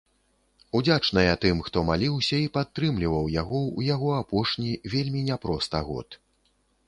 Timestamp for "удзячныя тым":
0.77-1.59